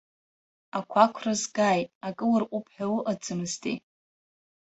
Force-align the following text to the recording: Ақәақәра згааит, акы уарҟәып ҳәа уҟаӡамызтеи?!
Ақәақәра 0.77 1.33
згааит, 1.41 1.89
акы 2.07 2.25
уарҟәып 2.31 2.65
ҳәа 2.73 2.85
уҟаӡамызтеи?! 2.95 3.77